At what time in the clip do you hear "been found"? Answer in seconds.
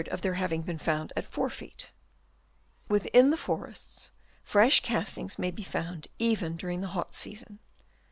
0.63-1.13